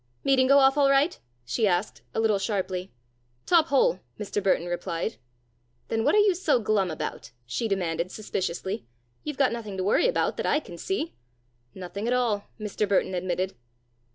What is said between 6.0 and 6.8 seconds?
what are you so